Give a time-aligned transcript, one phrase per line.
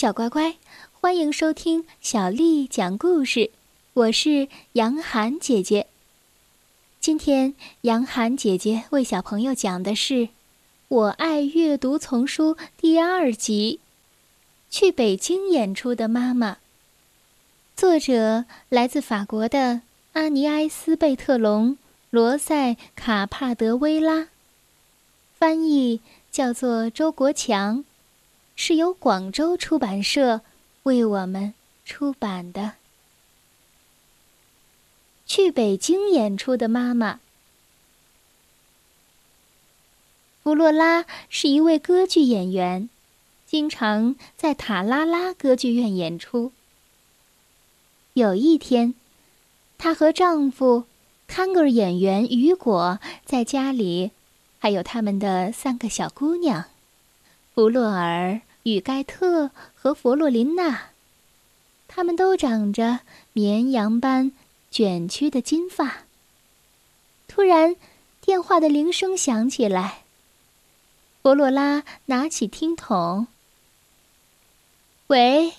[0.00, 0.56] 小乖乖，
[0.92, 3.50] 欢迎收听小丽讲故事。
[3.92, 5.88] 我是杨涵姐姐。
[6.98, 10.14] 今天杨涵姐姐为小朋友讲的是
[10.88, 13.78] 《我爱阅读丛书》第二集
[14.74, 16.52] 《去北京演出的妈妈》。
[17.76, 19.82] 作者来自法国的
[20.14, 21.72] 阿尼埃斯·贝特隆·
[22.08, 24.28] 罗塞卡帕德威拉，
[25.38, 26.00] 翻译
[26.32, 27.84] 叫做周国强。
[28.62, 30.42] 是由广州出版社
[30.82, 31.54] 为我们
[31.86, 32.72] 出版的。
[35.24, 37.20] 去北京演出的妈妈，
[40.42, 42.90] 弗洛拉是一位歌剧演员，
[43.46, 46.52] 经常在塔拉拉歌剧院演出。
[48.12, 48.92] 有一天，
[49.78, 50.84] 她和丈夫
[51.26, 54.10] 康格尔演员雨果在家里，
[54.58, 56.66] 还有他们的三个小姑娘，
[57.54, 58.42] 弗洛尔。
[58.64, 60.90] 与盖特和弗洛琳娜，
[61.88, 63.00] 他们都长着
[63.32, 64.32] 绵羊般
[64.70, 66.04] 卷曲的金发。
[67.26, 67.76] 突然，
[68.20, 70.02] 电话的铃声响起来。
[71.22, 73.26] 弗洛拉拿起听筒
[75.08, 75.52] ：“喂，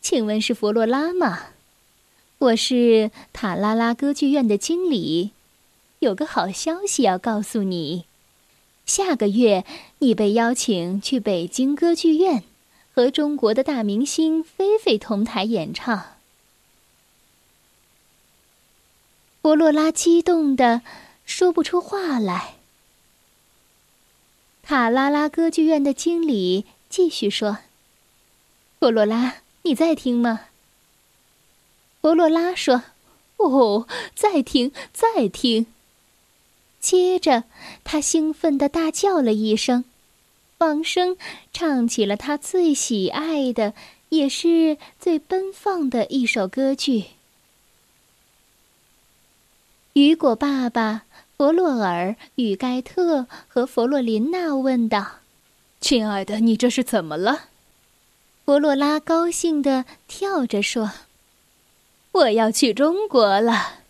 [0.00, 1.46] 请问是弗洛拉吗？
[2.38, 5.30] 我是塔拉拉歌剧院的经理，
[6.00, 8.06] 有个好消息要告诉你。”
[8.86, 9.64] 下个月，
[9.98, 12.44] 你被邀请去北京歌剧院，
[12.94, 16.16] 和中国的大明星菲菲同台演唱。
[19.40, 20.82] 波洛拉激动的
[21.24, 22.54] 说不出话来。
[24.62, 27.58] 塔拉拉歌剧院的经理继续说
[28.78, 30.46] ：“波洛拉，你在听吗？”
[32.00, 32.84] 波洛拉说
[33.36, 35.66] ：“哦，在听，在听。”
[36.84, 37.44] 接着，
[37.82, 39.84] 他兴奋地大叫了一声，
[40.58, 41.16] 放声
[41.50, 43.72] 唱起了他最喜爱的，
[44.10, 47.04] 也是最奔放的一首歌剧。
[49.94, 51.04] 雨果爸爸
[51.38, 55.20] 弗洛尔与盖特和弗洛琳娜问道
[55.80, 57.44] ：“亲爱的，你这是怎么了？”
[58.44, 60.92] 弗洛拉高兴地跳着说
[62.12, 63.83] ：“我要去中国了。”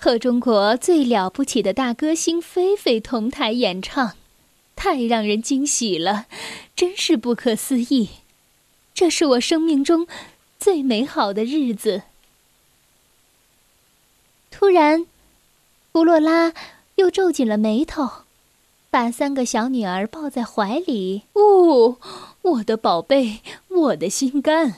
[0.00, 4.12] 和中国最了不起的大歌星菲菲同台演唱，
[4.76, 6.26] 太让人惊喜了，
[6.76, 8.10] 真是不可思议。
[8.94, 10.06] 这是我生命中
[10.58, 12.02] 最美好的日子。
[14.52, 15.04] 突然，
[15.92, 16.54] 弗洛拉
[16.94, 18.08] 又皱紧了眉头，
[18.90, 21.22] 把三个小女儿抱在怀里。
[21.32, 21.96] 哦，
[22.42, 24.76] 我的宝贝，我的心肝！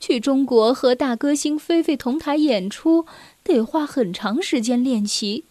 [0.00, 3.06] 去中国和大歌星菲菲同台演出。
[3.44, 5.44] 得花很长时间练习，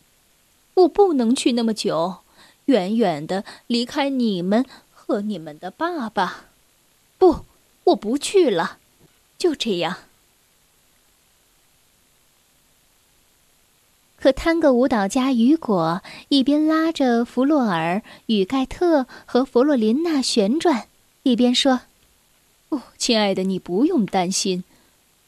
[0.74, 2.18] 我不能去那么久，
[2.66, 6.48] 远远的离开你们和你们的爸爸。
[7.20, 7.46] 不，
[7.84, 8.80] 我不去了，
[9.38, 9.98] 就这样。
[14.18, 20.88] 可探戈舞蹈家雨果一边拉着弗洛尔与盖特和弗洛琳娜旋转，
[21.24, 21.82] 一边说
[22.70, 24.64] ：“哦，亲爱的，你不用担心。”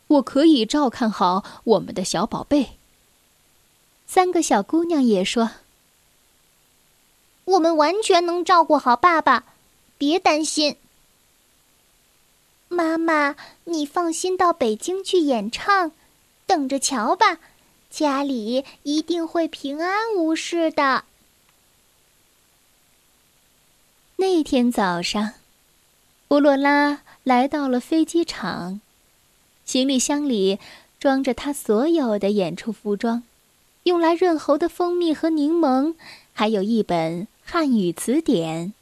[0.07, 2.77] 我可以照看好我们的小宝贝。
[4.05, 5.51] 三个小姑娘也说
[7.45, 9.43] ：“我们完全能照顾好爸爸，
[9.97, 10.77] 别担心。”
[12.69, 15.91] 妈妈，你放心到北京去演唱，
[16.45, 17.39] 等着瞧吧，
[17.89, 21.05] 家里一定会平安无事的。
[24.17, 25.33] 那天早上，
[26.29, 28.81] 乌洛拉来到了飞机场。
[29.65, 30.59] 行李箱里
[30.99, 33.23] 装着他所有的演出服装，
[33.83, 35.95] 用来润喉的蜂蜜和柠檬，
[36.33, 38.73] 还有一本汉语词典。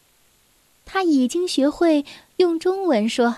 [0.85, 2.05] 他已经学会
[2.37, 3.37] 用中文说：“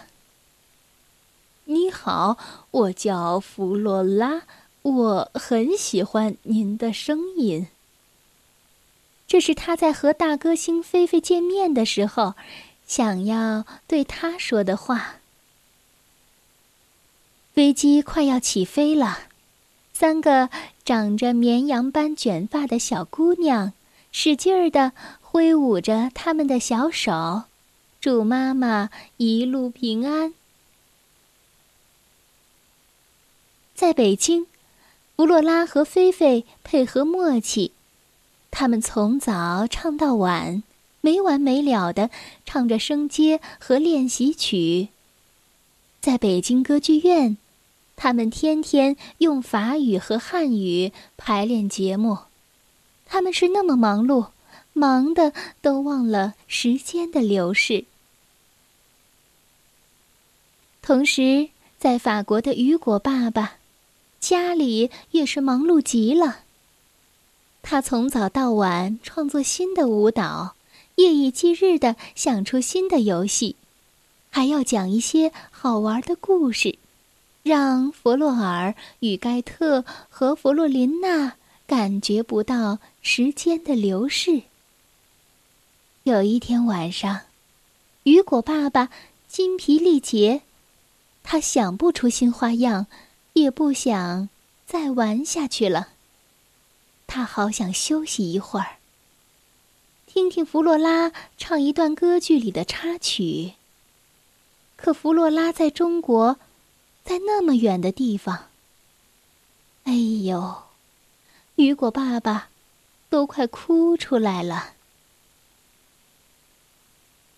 [1.66, 2.38] 你好，
[2.72, 4.41] 我叫弗洛拉，
[4.81, 7.67] 我很喜欢您的声音。”
[9.27, 12.33] 这是他在和大歌星菲菲见面的时候，
[12.85, 15.16] 想要对他说的话。
[17.56, 19.30] 飞机快要起飞了，
[19.94, 20.50] 三个
[20.84, 23.72] 长着绵羊般卷发的小姑娘
[24.12, 24.92] 使劲儿地
[25.22, 27.44] 挥舞着他们的小手，
[28.02, 30.34] 祝妈妈一路平安。
[33.74, 34.48] 在北京，
[35.16, 37.72] 弗洛拉和菲菲配合默契，
[38.52, 40.62] 他们从早唱到晚，
[41.00, 42.10] 没完没了地
[42.46, 44.90] 唱着声阶和练习曲。
[46.02, 47.38] 在北京歌剧院。
[47.95, 52.19] 他们天天用法语和汉语排练节目，
[53.06, 54.27] 他们是那么忙碌，
[54.74, 57.86] 忙的都忘了时间的流逝。
[60.81, 61.50] 同时，
[61.80, 63.56] 在法国的雨果爸爸
[64.19, 66.39] 家里也是忙碌极了。
[67.63, 70.56] 他从早到晚创作新的舞蹈，
[70.95, 73.56] 夜以继日的想出新的游戏，
[74.30, 76.77] 还要讲一些好玩的故事，
[77.45, 81.33] 让弗洛尔与盖特和弗洛琳娜
[81.68, 84.42] 感觉不到时间的流逝。
[86.01, 87.19] 有一天晚上，
[88.01, 88.89] 雨果爸爸
[89.27, 90.42] 筋疲力竭，
[91.21, 92.88] 他想不出新花样，
[93.33, 94.27] 也不想
[94.65, 95.89] 再玩下去了。
[97.06, 98.77] 他好想休息一会儿，
[100.07, 103.53] 听听弗洛拉唱一段歌剧里的插曲。
[104.75, 106.39] 可弗洛拉在中国，
[107.06, 108.48] 在那么远的地方。
[109.84, 110.63] 哎呦，
[111.56, 112.50] 雨果爸爸
[113.10, 114.74] 都快哭出来了。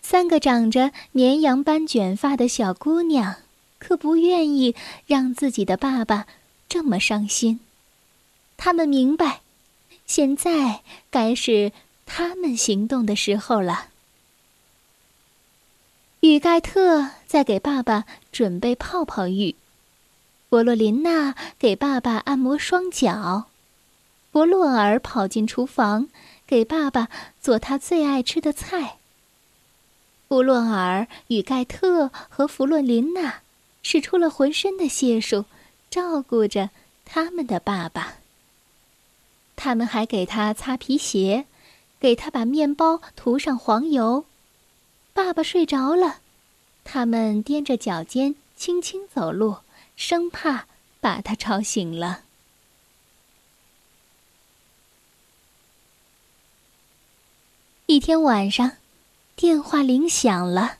[0.00, 3.36] 三个长着绵羊般卷发的小姑娘，
[3.78, 4.74] 可不愿意
[5.06, 6.26] 让自己的爸爸
[6.66, 7.60] 这么伤心。
[8.56, 9.42] 他们明白，
[10.06, 11.72] 现在该是
[12.06, 13.88] 他们行动的时候了。
[16.20, 19.54] 雨盖特在给爸爸准备泡泡浴，
[20.50, 23.46] 弗洛琳娜给爸爸按摩双脚，
[24.32, 26.08] 弗洛尔跑进厨房
[26.44, 27.08] 给爸爸
[27.40, 28.96] 做他最爱吃的菜。
[30.28, 33.42] 弗洛尔与盖特和弗洛琳娜
[33.84, 35.44] 使出了浑身的解数，
[35.88, 36.70] 照顾着
[37.04, 38.14] 他们的爸爸。
[39.54, 41.46] 他们还给他擦皮鞋，
[42.00, 44.24] 给他把面包涂上黄油。
[45.18, 46.20] 爸爸睡着了，
[46.84, 49.56] 他们踮着脚尖轻轻走路，
[49.96, 50.66] 生怕
[51.00, 52.22] 把他吵醒了。
[57.86, 58.76] 一天晚上。
[59.34, 60.78] 电话铃响了，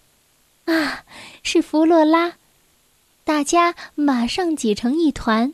[0.67, 1.05] 啊，
[1.43, 2.35] 是弗洛拉！
[3.25, 5.53] 大家马上挤成一团。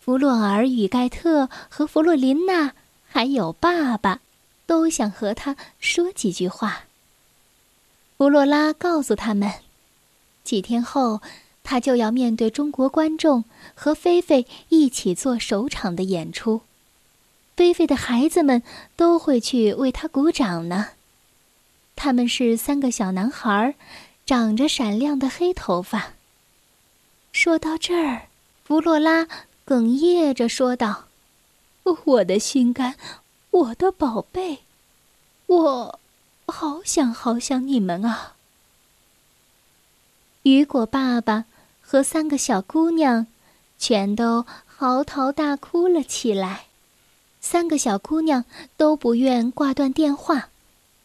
[0.00, 2.72] 弗洛尔与盖特和弗洛琳娜
[3.06, 4.20] 还有爸爸，
[4.64, 6.84] 都想和他说几句话。
[8.18, 9.48] 弗洛拉告诉他们，
[10.42, 11.22] 几天后
[11.62, 13.44] 他就要面对中国观众，
[13.76, 16.62] 和菲菲一起做首场的演出。
[17.56, 18.64] 菲菲的孩子们
[18.96, 20.88] 都会去为他鼓掌呢。
[21.94, 23.76] 他们是三个小男孩，
[24.26, 26.14] 长着闪亮的黑头发。
[27.30, 28.22] 说到这儿，
[28.64, 29.28] 弗洛拉
[29.64, 31.04] 哽咽着说道
[32.04, 32.96] ：“我的心肝，
[33.50, 34.58] 我的宝贝，
[35.46, 36.00] 我
[36.48, 38.34] 我好想好想你们啊！”
[40.44, 41.44] 雨果爸爸
[41.80, 43.26] 和三个小姑娘
[43.78, 46.64] 全都嚎啕大哭了起来。
[47.40, 48.44] 三个小姑娘
[48.76, 50.48] 都不愿挂断电话。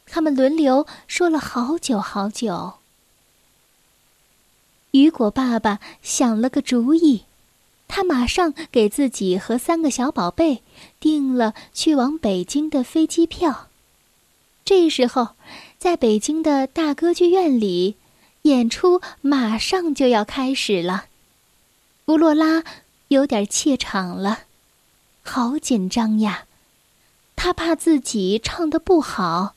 [0.05, 2.73] 他们轮流说了好久好久。
[4.91, 7.23] 雨果爸爸想了个主意，
[7.87, 10.63] 他马上给自己和三个小宝贝
[10.99, 13.67] 订了去往北京的飞机票。
[14.65, 15.29] 这时候，
[15.77, 17.95] 在北京的大歌剧院里，
[18.43, 21.05] 演出马上就要开始了。
[22.05, 22.63] 弗洛拉
[23.09, 24.41] 有点怯场了，
[25.21, 26.45] 好紧张呀！
[27.35, 29.55] 他怕自己唱的不好。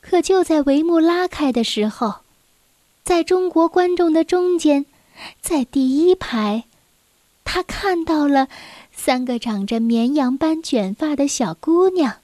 [0.00, 2.20] 可就在帷幕拉开的时候，
[3.04, 4.86] 在中国观众的中间，
[5.42, 6.64] 在第一排，
[7.44, 8.48] 他看到了
[8.92, 12.16] 三个长着绵羊般卷发的小姑娘，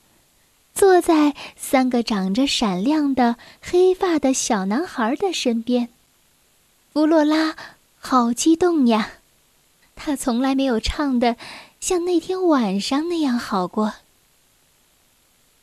[0.76, 5.88] 坐在三个长着闪亮的黑发的小男孩的身边。
[6.92, 7.56] 弗洛拉
[7.98, 9.14] 好激动呀，
[9.96, 11.36] 他从来没有唱的
[11.80, 13.94] 像那天晚上那样好过。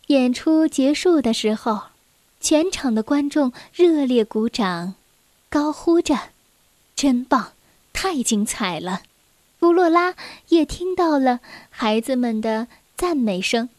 [0.08, 1.84] 演出结束的时候。
[2.46, 4.96] 全场的观众热烈鼓掌，
[5.48, 6.32] 高呼着
[6.94, 7.54] ：“真棒，
[7.94, 9.04] 太精彩了！”
[9.62, 10.16] 弗洛拉
[10.50, 11.40] 也听到了
[11.70, 12.68] 孩子们的
[12.98, 13.70] 赞美声：“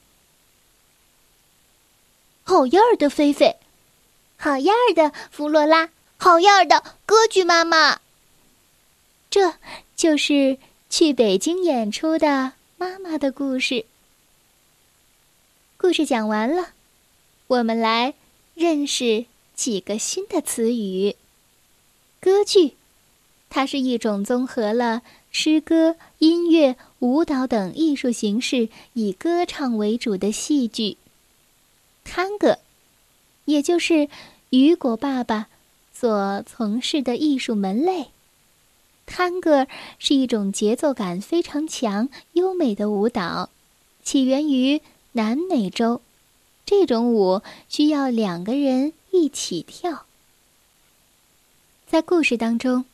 [2.44, 3.56] 好样的，菲菲！
[4.36, 5.90] 好样的，弗洛拉！
[6.16, 8.00] 好样的，歌剧妈妈！”
[9.28, 9.54] 这
[9.96, 10.58] 就是
[10.88, 13.86] 去北京演出的妈妈的故事。
[15.76, 16.68] 故事讲完了，
[17.48, 18.14] 我们来。
[18.54, 21.16] 认识几个新的词语。
[22.20, 22.76] 歌剧，
[23.50, 30.98] 它是一种综合了诗歌、音乐、舞蹈等艺术形式，以歌唱为主的戏剧。
[32.04, 32.58] 探戈，
[33.46, 34.08] 也就是
[34.50, 35.48] 雨果爸爸
[35.92, 38.10] 所从事的艺术门类。
[39.06, 39.66] 探戈
[39.98, 43.50] 是一种节奏感非常强、优美的舞蹈，
[44.02, 44.80] 起源于
[45.12, 46.00] 南美洲。
[46.64, 50.06] 这种舞需要两个人一起跳。
[51.86, 52.86] 在故事当中，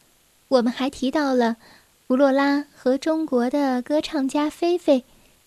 [0.49, 1.57] 我们还提到了
[2.09, 5.05] 弗洛拉和中国的歌唱家菲菲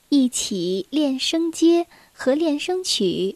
[0.08, 3.36] 一起练声阶和练声曲。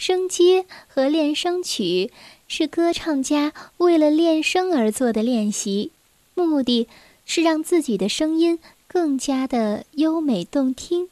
[0.00, 2.10] 声阶和练声曲
[2.48, 5.92] 是歌唱家为了练声而做的练习，
[6.32, 6.88] 目的
[7.26, 11.10] 是让自己的声音更加的优美动听。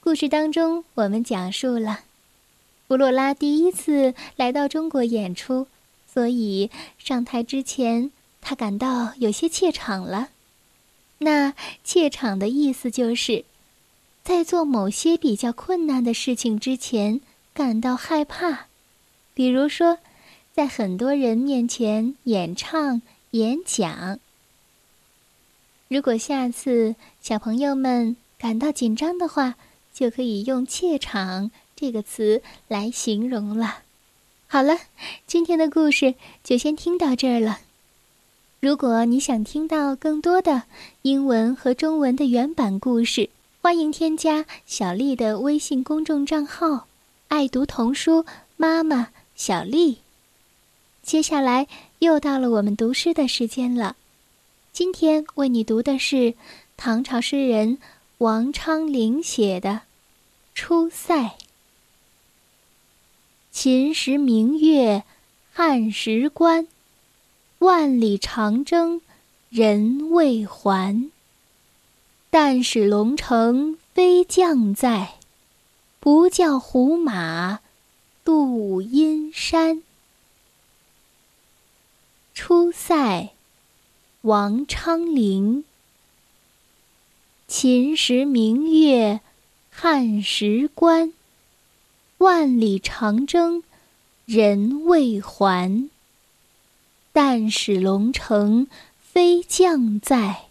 [0.00, 2.04] 故事当中，我们讲述了
[2.88, 5.66] 弗洛拉第一次来到中国演出。
[6.10, 8.10] 所以上台之前，
[8.40, 10.30] 他感到有些怯场了。
[11.18, 11.52] 那
[11.84, 13.44] 怯场的意思就是，
[14.26, 17.20] 在做某些比较困难的事情之前
[17.54, 18.66] 感到害怕，
[19.34, 19.98] 比如说，
[20.52, 24.18] 在很多人面前演唱、演讲。
[25.86, 29.54] 如果下次小朋友们感到紧张的话，
[29.94, 33.84] 就可以用“怯场”这个词来形容了。
[34.48, 34.76] 好了，
[35.28, 37.60] 今天的故事就先听到这儿了。
[38.58, 40.64] 如果你想听到更多的
[41.02, 43.30] 英文和中文的原版故事，
[43.66, 46.86] 欢迎添加小丽的微信公众账号
[47.26, 48.24] “爱读童书
[48.56, 50.02] 妈妈小丽”。
[51.02, 51.66] 接下来
[51.98, 53.96] 又到了我们读诗的时间了。
[54.72, 56.34] 今天为你读的是
[56.76, 57.78] 唐朝诗人
[58.18, 59.70] 王昌龄写的
[60.54, 61.24] 《出塞》。
[63.50, 65.02] 秦时明月
[65.52, 66.68] 汉时关，
[67.58, 69.00] 万里长征
[69.50, 71.10] 人未还。
[72.38, 75.14] 但使龙城飞将在，
[75.98, 77.60] 不教胡马
[78.26, 79.82] 度阴山。
[82.34, 83.30] 出塞，
[84.20, 85.64] 王昌龄。
[87.48, 89.22] 秦时明月
[89.70, 91.14] 汉时关。
[92.18, 93.62] 万里长征
[94.26, 95.88] 人未还。
[97.14, 98.66] 但使龙城
[99.00, 100.45] 飞将在，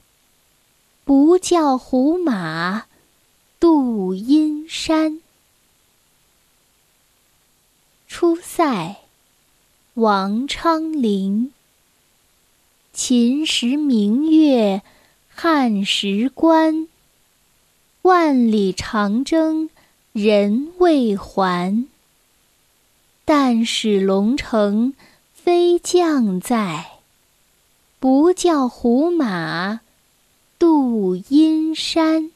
[1.05, 2.87] 不教胡马
[3.59, 5.21] 度阴山。
[8.07, 8.95] 出塞，
[9.93, 11.53] 王昌龄。
[12.91, 14.81] 秦时明月
[15.29, 16.87] 汉时关，
[18.01, 19.69] 万里长征。
[20.11, 21.87] 人未还，
[23.25, 24.95] 但使龙城
[25.33, 27.01] 飞将在，
[27.99, 29.81] 不教胡马
[30.57, 32.34] 度阴山。